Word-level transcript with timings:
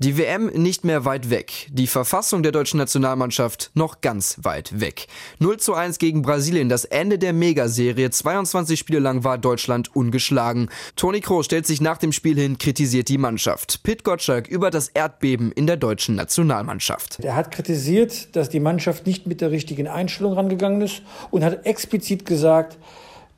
Die 0.00 0.16
WM 0.16 0.46
nicht 0.46 0.84
mehr 0.84 1.04
weit 1.04 1.28
weg. 1.28 1.66
Die 1.72 1.88
Verfassung 1.88 2.44
der 2.44 2.52
deutschen 2.52 2.78
Nationalmannschaft 2.78 3.72
noch 3.74 4.00
ganz 4.00 4.38
weit 4.42 4.80
weg. 4.80 5.08
0 5.40 5.56
zu 5.56 5.74
1 5.74 5.98
gegen 5.98 6.22
Brasilien, 6.22 6.68
das 6.68 6.84
Ende 6.84 7.18
der 7.18 7.32
Megaserie. 7.32 8.08
22 8.08 8.78
Spiele 8.78 9.00
lang 9.00 9.24
war 9.24 9.38
Deutschland 9.38 9.96
ungeschlagen. 9.96 10.68
Toni 10.94 11.20
Kroos 11.20 11.46
stellt 11.46 11.66
sich 11.66 11.80
nach 11.80 11.98
dem 11.98 12.12
Spiel 12.12 12.38
hin, 12.38 12.58
kritisiert 12.58 13.08
die 13.08 13.18
Mannschaft. 13.18 13.82
Pit 13.82 14.04
Gottschalk 14.04 14.46
über 14.46 14.70
das 14.70 14.86
Erdbeben 14.86 15.50
in 15.50 15.66
der 15.66 15.76
deutschen 15.76 16.14
Nationalmannschaft. 16.14 17.18
Er 17.18 17.34
hat 17.34 17.50
kritisiert, 17.50 18.36
dass 18.36 18.48
die 18.48 18.60
Mannschaft 18.60 19.04
nicht 19.04 19.26
mit 19.26 19.40
der 19.40 19.50
richtigen 19.50 19.88
Einstellung 19.88 20.34
rangegangen 20.34 20.80
ist 20.80 21.02
und 21.32 21.42
hat 21.42 21.66
explizit 21.66 22.24
gesagt, 22.24 22.78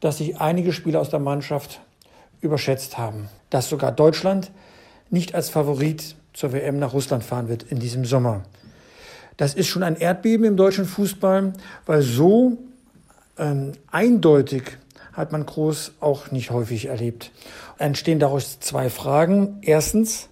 dass 0.00 0.18
sich 0.18 0.38
einige 0.38 0.74
Spieler 0.74 1.00
aus 1.00 1.08
der 1.08 1.20
Mannschaft 1.20 1.80
überschätzt 2.42 2.98
haben. 2.98 3.30
Dass 3.48 3.70
sogar 3.70 3.92
Deutschland 3.92 4.50
nicht 5.08 5.34
als 5.34 5.48
Favorit 5.48 6.16
zur 6.32 6.52
WM 6.52 6.78
nach 6.78 6.92
Russland 6.92 7.24
fahren 7.24 7.48
wird 7.48 7.64
in 7.64 7.78
diesem 7.78 8.04
Sommer. 8.04 8.42
Das 9.36 9.54
ist 9.54 9.68
schon 9.68 9.82
ein 9.82 9.96
Erdbeben 9.96 10.44
im 10.44 10.56
deutschen 10.56 10.84
Fußball, 10.84 11.52
weil 11.86 12.02
so 12.02 12.58
ähm, 13.38 13.72
eindeutig 13.90 14.64
hat 15.12 15.32
man 15.32 15.46
Groß 15.46 15.92
auch 16.00 16.30
nicht 16.30 16.50
häufig 16.50 16.86
erlebt. 16.86 17.30
Entstehen 17.78 18.18
daraus 18.18 18.60
zwei 18.60 18.90
Fragen. 18.90 19.58
Erstens, 19.62 20.28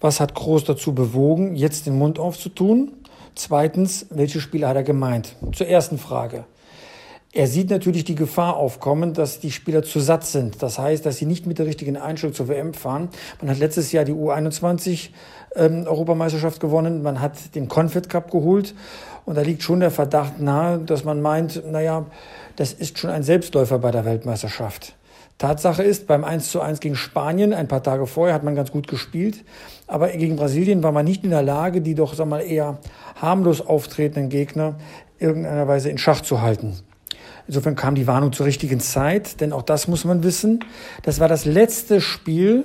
was 0.00 0.20
hat 0.20 0.34
Groß 0.34 0.64
dazu 0.64 0.94
bewogen, 0.94 1.54
jetzt 1.54 1.86
den 1.86 1.98
Mund 1.98 2.18
aufzutun? 2.18 2.92
Zweitens, 3.34 4.06
welche 4.10 4.40
Spiele 4.40 4.66
hat 4.66 4.76
er 4.76 4.82
gemeint? 4.82 5.36
Zur 5.52 5.68
ersten 5.68 5.98
Frage. 5.98 6.44
Er 7.32 7.46
sieht 7.46 7.70
natürlich 7.70 8.02
die 8.02 8.16
Gefahr 8.16 8.56
aufkommen, 8.56 9.14
dass 9.14 9.38
die 9.38 9.52
Spieler 9.52 9.84
zu 9.84 10.00
satt 10.00 10.26
sind. 10.26 10.60
Das 10.64 10.80
heißt, 10.80 11.06
dass 11.06 11.18
sie 11.18 11.26
nicht 11.26 11.46
mit 11.46 11.60
der 11.60 11.66
richtigen 11.66 11.96
Einstellung 11.96 12.34
zur 12.34 12.48
WM 12.48 12.74
fahren. 12.74 13.08
Man 13.40 13.48
hat 13.48 13.58
letztes 13.58 13.92
Jahr 13.92 14.04
die 14.04 14.12
U21 14.12 15.10
ähm, 15.54 15.86
Europameisterschaft 15.86 16.58
gewonnen. 16.58 17.02
Man 17.02 17.20
hat 17.20 17.54
den 17.54 17.68
Confed 17.68 18.08
Cup 18.08 18.32
geholt. 18.32 18.74
Und 19.26 19.36
da 19.36 19.42
liegt 19.42 19.62
schon 19.62 19.78
der 19.78 19.92
Verdacht 19.92 20.40
nahe, 20.40 20.78
dass 20.78 21.04
man 21.04 21.22
meint, 21.22 21.70
naja, 21.70 22.06
das 22.56 22.72
ist 22.72 22.98
schon 22.98 23.10
ein 23.10 23.22
Selbstläufer 23.22 23.78
bei 23.78 23.92
der 23.92 24.04
Weltmeisterschaft. 24.04 24.96
Tatsache 25.38 25.84
ist, 25.84 26.08
beim 26.08 26.24
1 26.24 26.50
zu 26.50 26.60
1 26.60 26.80
gegen 26.80 26.96
Spanien, 26.96 27.54
ein 27.54 27.68
paar 27.68 27.84
Tage 27.84 28.08
vorher, 28.08 28.34
hat 28.34 28.42
man 28.42 28.56
ganz 28.56 28.72
gut 28.72 28.88
gespielt. 28.88 29.44
Aber 29.86 30.08
gegen 30.08 30.34
Brasilien 30.34 30.82
war 30.82 30.90
man 30.90 31.04
nicht 31.04 31.22
in 31.22 31.30
der 31.30 31.42
Lage, 31.42 31.80
die 31.80 31.94
doch, 31.94 32.14
sag 32.14 32.26
mal, 32.26 32.40
eher 32.40 32.78
harmlos 33.14 33.60
auftretenden 33.60 34.30
Gegner 34.30 34.74
irgendeiner 35.20 35.68
Weise 35.68 35.90
in 35.90 35.98
Schach 35.98 36.22
zu 36.22 36.42
halten. 36.42 36.76
Insofern 37.50 37.74
kam 37.74 37.96
die 37.96 38.06
Warnung 38.06 38.32
zur 38.32 38.46
richtigen 38.46 38.78
Zeit, 38.78 39.40
denn 39.40 39.52
auch 39.52 39.62
das 39.62 39.88
muss 39.88 40.04
man 40.04 40.22
wissen. 40.22 40.60
Das 41.02 41.18
war 41.18 41.26
das 41.26 41.46
letzte 41.46 42.00
Spiel, 42.00 42.62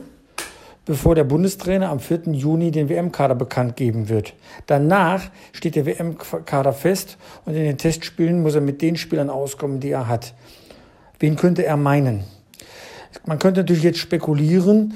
bevor 0.86 1.16
der 1.16 1.24
Bundestrainer 1.24 1.90
am 1.90 2.00
4. 2.00 2.34
Juni 2.34 2.70
den 2.70 2.88
WM-Kader 2.88 3.34
bekannt 3.34 3.78
geben 3.78 4.10
wird. 4.10 4.34
Danach 4.68 5.24
steht 5.54 5.76
der 5.76 5.88
WM-Kader 5.88 6.72
fest 6.72 7.18
und 7.46 7.56
in 7.56 7.64
den 7.64 7.80
Testspielen 7.80 8.44
muss 8.44 8.54
er 8.54 8.62
mit 8.62 8.84
den 8.84 8.96
Spielern 8.96 9.32
auskommen, 9.32 9.80
die 9.80 9.90
er 9.90 10.08
hat. 10.08 10.36
Wen 11.18 11.36
könnte 11.36 11.66
er 11.66 11.78
meinen? 11.78 12.24
Man 13.26 13.40
könnte 13.40 13.62
natürlich 13.62 13.82
jetzt 13.82 13.98
spekulieren, 13.98 14.94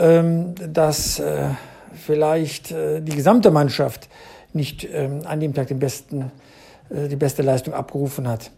ähm, 0.00 0.56
dass 0.56 1.20
äh, 1.20 1.50
vielleicht 1.94 2.72
äh, 2.72 3.02
die 3.02 3.14
gesamte 3.14 3.52
Mannschaft 3.52 4.08
nicht 4.52 4.82
ähm, 4.92 5.20
an 5.26 5.38
dem 5.38 5.54
Tag 5.54 5.68
den 5.68 5.78
besten, 5.78 6.32
äh, 6.90 7.06
die 7.06 7.14
beste 7.14 7.42
Leistung 7.42 7.72
abgerufen 7.72 8.26
hat. 8.26 8.50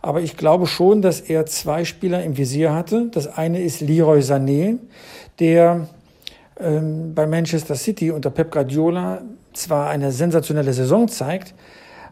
Aber 0.00 0.20
ich 0.20 0.36
glaube 0.36 0.66
schon, 0.66 1.02
dass 1.02 1.20
er 1.20 1.46
zwei 1.46 1.84
Spieler 1.84 2.22
im 2.22 2.36
Visier 2.36 2.72
hatte. 2.72 3.08
Das 3.12 3.26
eine 3.26 3.60
ist 3.60 3.80
Leroy 3.80 4.20
Sané, 4.20 4.78
der 5.38 5.88
ähm, 6.60 7.14
bei 7.14 7.26
Manchester 7.26 7.74
City 7.74 8.10
unter 8.10 8.30
Pep 8.30 8.50
Guardiola 8.50 9.22
zwar 9.52 9.90
eine 9.90 10.12
sensationelle 10.12 10.72
Saison 10.72 11.08
zeigt, 11.08 11.54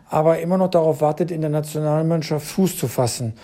aber 0.08 0.40
immer 0.40 0.58
noch 0.58 0.70
darauf 0.70 1.00
wartet, 1.00 1.30
in 1.30 1.40
der 1.40 1.50
Nationalmannschaft 1.50 2.46
Fuß 2.46 2.76
zu 2.78 2.88
fassen. 2.88 3.34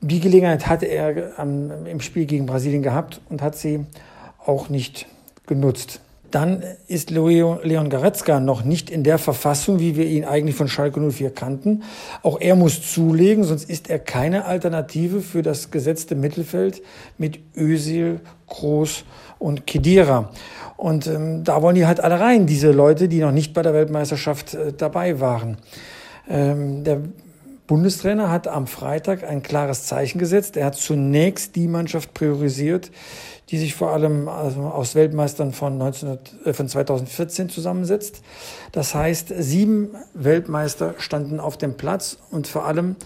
Die 0.00 0.20
Gelegenheit 0.20 0.66
hatte 0.66 0.86
er 0.86 1.38
am, 1.38 1.86
im 1.86 2.00
Spiel 2.00 2.26
gegen 2.26 2.46
Brasilien 2.46 2.82
gehabt 2.82 3.20
und 3.28 3.40
hat 3.40 3.56
sie 3.56 3.86
auch 4.44 4.68
nicht 4.68 5.06
genutzt. 5.46 6.00
Dann 6.32 6.64
ist 6.88 7.10
Leon 7.10 7.90
Goretzka 7.90 8.40
noch 8.40 8.64
nicht 8.64 8.88
in 8.88 9.04
der 9.04 9.18
Verfassung, 9.18 9.78
wie 9.78 9.96
wir 9.96 10.06
ihn 10.06 10.24
eigentlich 10.24 10.56
von 10.56 10.66
Schalke 10.66 10.98
04 10.98 11.30
kannten. 11.30 11.82
Auch 12.22 12.40
er 12.40 12.56
muss 12.56 12.90
zulegen, 12.90 13.44
sonst 13.44 13.68
ist 13.68 13.90
er 13.90 13.98
keine 13.98 14.46
Alternative 14.46 15.20
für 15.20 15.42
das 15.42 15.70
gesetzte 15.70 16.14
Mittelfeld 16.14 16.82
mit 17.18 17.38
Özil, 17.54 18.20
Groß 18.46 19.04
und 19.38 19.66
Kedira. 19.66 20.30
Und 20.78 21.06
ähm, 21.06 21.44
da 21.44 21.60
wollen 21.60 21.74
die 21.74 21.86
halt 21.86 22.00
alle 22.00 22.18
rein, 22.18 22.46
diese 22.46 22.72
Leute, 22.72 23.08
die 23.08 23.20
noch 23.20 23.30
nicht 23.30 23.52
bei 23.52 23.60
der 23.60 23.74
Weltmeisterschaft 23.74 24.54
äh, 24.54 24.72
dabei 24.72 25.20
waren. 25.20 25.58
Ähm, 26.28 26.82
der 26.82 27.02
Bundestrainer 27.72 28.30
hat 28.30 28.48
am 28.48 28.66
Freitag 28.66 29.24
ein 29.24 29.42
klares 29.42 29.86
Zeichen 29.86 30.18
gesetzt. 30.18 30.58
Er 30.58 30.66
hat 30.66 30.74
zunächst 30.74 31.56
die 31.56 31.68
Mannschaft 31.68 32.12
priorisiert, 32.12 32.90
die 33.48 33.56
sich 33.56 33.74
vor 33.74 33.92
allem 33.92 34.28
also 34.28 34.60
aus 34.60 34.94
Weltmeistern 34.94 35.54
von, 35.54 35.78
19, 35.78 36.18
äh, 36.44 36.52
von 36.52 36.68
2014 36.68 37.48
zusammensetzt. 37.48 38.22
Das 38.72 38.94
heißt, 38.94 39.32
sieben 39.38 39.88
Weltmeister 40.12 40.96
standen 40.98 41.40
auf 41.40 41.56
dem 41.56 41.78
Platz 41.78 42.18
und 42.30 42.46
vor 42.46 42.66
allem 42.66 42.96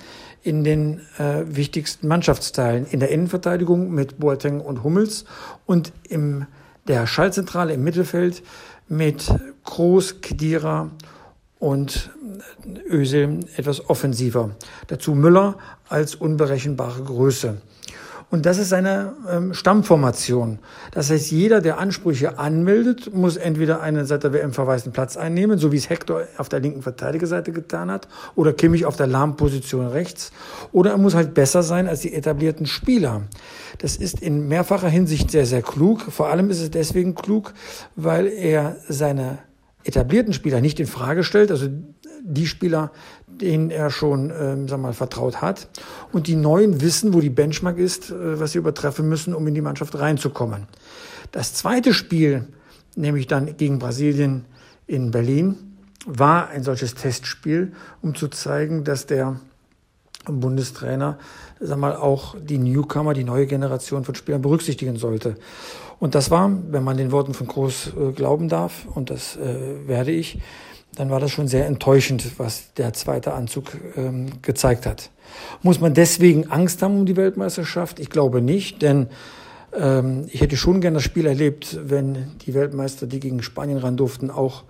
in 0.42 0.64
den 0.64 1.00
äh, 1.20 1.44
wichtigsten 1.46 2.08
Mannschaftsteilen. 2.08 2.88
In 2.90 2.98
der 2.98 3.10
Innenverteidigung 3.10 3.92
mit 3.92 4.18
Boateng 4.18 4.60
und 4.60 4.82
Hummels 4.82 5.26
und 5.66 5.92
in 6.08 6.44
der 6.88 7.06
Schallzentrale 7.06 7.74
im 7.74 7.84
Mittelfeld 7.84 8.42
mit 8.88 9.32
Kroos, 9.62 10.20
Kedira 10.22 10.90
und 11.60 12.10
Ösel 12.88 13.40
etwas 13.56 13.88
offensiver. 13.88 14.50
Dazu 14.86 15.14
Müller 15.14 15.56
als 15.88 16.14
unberechenbare 16.14 17.02
Größe. 17.02 17.58
Und 18.28 18.44
das 18.44 18.58
ist 18.58 18.70
seine 18.70 19.14
ähm, 19.30 19.54
Stammformation. 19.54 20.58
Das 20.90 21.10
heißt, 21.10 21.30
jeder, 21.30 21.60
der 21.60 21.78
Ansprüche 21.78 22.40
anmeldet, 22.40 23.14
muss 23.14 23.36
entweder 23.36 23.80
einen 23.80 24.04
seit 24.04 24.24
der 24.24 24.32
WM 24.32 24.52
verwaisten 24.52 24.92
Platz 24.92 25.16
einnehmen, 25.16 25.58
so 25.58 25.70
wie 25.70 25.76
es 25.76 25.88
Hector 25.88 26.22
auf 26.36 26.48
der 26.48 26.58
linken 26.58 26.82
Verteidigerseite 26.82 27.52
getan 27.52 27.88
hat, 27.88 28.08
oder 28.34 28.52
Kimmich 28.52 28.84
auf 28.84 28.96
der 28.96 29.06
Lahmposition 29.06 29.86
rechts, 29.86 30.32
oder 30.72 30.90
er 30.90 30.98
muss 30.98 31.14
halt 31.14 31.34
besser 31.34 31.62
sein 31.62 31.86
als 31.86 32.00
die 32.00 32.14
etablierten 32.14 32.66
Spieler. 32.66 33.22
Das 33.78 33.94
ist 33.94 34.20
in 34.20 34.48
mehrfacher 34.48 34.88
Hinsicht 34.88 35.30
sehr, 35.30 35.46
sehr 35.46 35.62
klug. 35.62 36.00
Vor 36.02 36.26
allem 36.26 36.50
ist 36.50 36.60
es 36.60 36.72
deswegen 36.72 37.14
klug, 37.14 37.54
weil 37.94 38.26
er 38.26 38.76
seine 38.88 39.38
etablierten 39.84 40.32
Spieler 40.32 40.60
nicht 40.60 40.80
in 40.80 40.88
Frage 40.88 41.22
stellt, 41.22 41.52
also 41.52 41.68
die 42.28 42.46
Spieler, 42.46 42.90
denen 43.28 43.70
er 43.70 43.90
schon, 43.90 44.32
ähm, 44.36 44.68
sag 44.68 44.80
mal, 44.80 44.92
vertraut 44.92 45.40
hat. 45.40 45.68
Und 46.12 46.26
die 46.26 46.36
Neuen 46.36 46.80
wissen, 46.80 47.14
wo 47.14 47.20
die 47.20 47.30
Benchmark 47.30 47.78
ist, 47.78 48.10
äh, 48.10 48.40
was 48.40 48.52
sie 48.52 48.58
übertreffen 48.58 49.08
müssen, 49.08 49.34
um 49.34 49.46
in 49.46 49.54
die 49.54 49.60
Mannschaft 49.60 49.98
reinzukommen. 49.98 50.66
Das 51.30 51.54
zweite 51.54 51.94
Spiel, 51.94 52.46
nämlich 52.96 53.26
dann 53.26 53.56
gegen 53.56 53.78
Brasilien 53.78 54.44
in 54.86 55.10
Berlin, 55.10 55.56
war 56.04 56.48
ein 56.48 56.62
solches 56.62 56.94
Testspiel, 56.94 57.72
um 58.02 58.14
zu 58.14 58.28
zeigen, 58.28 58.84
dass 58.84 59.06
der 59.06 59.40
Bundestrainer, 60.24 61.18
sag 61.60 61.78
mal, 61.78 61.94
auch 61.94 62.36
die 62.40 62.58
Newcomer, 62.58 63.14
die 63.14 63.24
neue 63.24 63.46
Generation 63.46 64.04
von 64.04 64.14
Spielern 64.14 64.42
berücksichtigen 64.42 64.96
sollte. 64.96 65.36
Und 65.98 66.14
das 66.14 66.30
war, 66.30 66.50
wenn 66.70 66.84
man 66.84 66.96
den 66.96 67.12
Worten 67.12 67.34
von 67.34 67.46
Groß 67.46 67.92
äh, 67.96 68.12
glauben 68.12 68.48
darf, 68.48 68.86
und 68.92 69.10
das 69.10 69.36
äh, 69.36 69.86
werde 69.86 70.10
ich, 70.10 70.38
dann 70.96 71.10
war 71.10 71.20
das 71.20 71.30
schon 71.30 71.46
sehr 71.46 71.66
enttäuschend, 71.66 72.38
was 72.38 72.72
der 72.74 72.92
zweite 72.92 73.34
Anzug 73.34 73.76
ähm, 73.96 74.42
gezeigt 74.42 74.86
hat. 74.86 75.10
Muss 75.62 75.80
man 75.80 75.94
deswegen 75.94 76.50
Angst 76.50 76.82
haben 76.82 76.98
um 76.98 77.06
die 77.06 77.16
Weltmeisterschaft? 77.16 78.00
Ich 78.00 78.10
glaube 78.10 78.40
nicht, 78.40 78.82
denn 78.82 79.08
ähm, 79.74 80.26
ich 80.30 80.40
hätte 80.40 80.56
schon 80.56 80.80
gern 80.80 80.94
das 80.94 81.02
Spiel 81.02 81.26
erlebt, 81.26 81.78
wenn 81.84 82.32
die 82.46 82.54
Weltmeister, 82.54 83.06
die 83.06 83.20
gegen 83.20 83.42
Spanien 83.42 83.78
ran 83.78 83.96
durften, 83.96 84.30
auch 84.30 84.64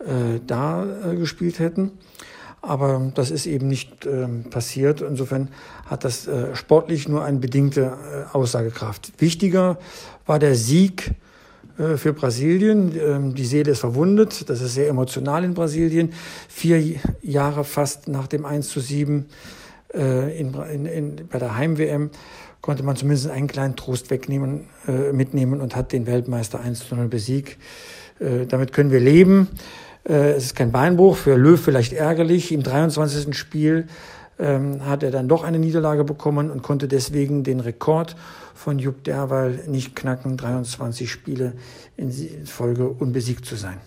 äh, 0.00 0.40
da 0.46 0.84
äh, 0.84 1.16
gespielt 1.16 1.58
hätten. 1.58 1.92
Aber 2.62 3.12
das 3.14 3.30
ist 3.30 3.46
eben 3.46 3.68
nicht 3.68 4.06
äh, 4.06 4.26
passiert. 4.48 5.02
Insofern 5.02 5.48
hat 5.86 6.04
das 6.04 6.26
äh, 6.26 6.54
sportlich 6.56 7.08
nur 7.08 7.24
eine 7.24 7.38
bedingte 7.38 7.92
äh, 8.32 8.34
Aussagekraft. 8.34 9.12
Wichtiger 9.18 9.78
war 10.24 10.38
der 10.38 10.54
Sieg 10.54 11.10
für 11.76 12.12
Brasilien. 12.12 12.92
Ähm, 12.98 13.34
die 13.34 13.44
Seele 13.44 13.72
ist 13.72 13.80
verwundet. 13.80 14.48
Das 14.48 14.60
ist 14.60 14.74
sehr 14.74 14.88
emotional 14.88 15.44
in 15.44 15.54
Brasilien. 15.54 16.12
Vier 16.48 17.00
Jahre 17.22 17.64
fast 17.64 18.08
nach 18.08 18.26
dem 18.26 18.44
1 18.44 18.68
zu 18.68 18.80
7 18.80 19.26
äh, 19.92 20.38
in, 20.38 20.54
in, 20.54 20.86
in, 20.86 21.28
bei 21.28 21.38
der 21.38 21.56
Heim-WM 21.56 22.10
konnte 22.60 22.82
man 22.82 22.96
zumindest 22.96 23.28
einen 23.28 23.48
kleinen 23.48 23.76
Trost 23.76 24.10
wegnehmen, 24.10 24.68
äh, 24.86 25.12
mitnehmen 25.12 25.60
und 25.60 25.76
hat 25.76 25.92
den 25.92 26.06
Weltmeister 26.06 26.60
1 26.60 26.88
zu 26.88 26.94
0 26.94 27.08
besiegt. 27.08 27.58
Damit 28.20 28.72
können 28.72 28.92
wir 28.92 29.00
leben. 29.00 29.48
Es 30.04 30.44
ist 30.44 30.54
kein 30.54 30.70
Beinbruch, 30.70 31.16
für 31.16 31.34
Löw 31.34 31.60
vielleicht 31.60 31.92
ärgerlich. 31.92 32.52
Im 32.52 32.62
23. 32.62 33.36
Spiel 33.36 33.88
ähm, 34.38 34.84
hat 34.86 35.02
er 35.02 35.10
dann 35.10 35.28
doch 35.28 35.44
eine 35.44 35.58
Niederlage 35.58 36.04
bekommen 36.04 36.50
und 36.50 36.62
konnte 36.62 36.88
deswegen 36.88 37.44
den 37.44 37.60
Rekord 37.60 38.16
von 38.54 38.78
Jupp 38.78 39.04
Derwal 39.04 39.60
nicht 39.66 39.96
knacken, 39.96 40.36
23 40.36 41.10
Spiele 41.10 41.52
in 41.96 42.10
Folge 42.46 42.88
unbesiegt 42.88 43.44
zu 43.44 43.56
sein. 43.56 43.78